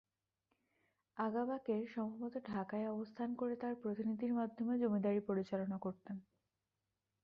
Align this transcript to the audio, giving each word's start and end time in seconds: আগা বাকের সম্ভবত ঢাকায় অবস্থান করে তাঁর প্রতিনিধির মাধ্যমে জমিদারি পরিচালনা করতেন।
আগা 1.17 1.43
বাকের 1.45 1.81
সম্ভবত 1.95 2.35
ঢাকায় 2.47 2.87
অবস্থান 2.89 3.29
করে 3.35 3.55
তাঁর 3.55 3.75
প্রতিনিধির 3.75 4.33
মাধ্যমে 4.33 4.73
জমিদারি 4.77 5.19
পরিচালনা 5.19 5.77
করতেন। 5.77 6.17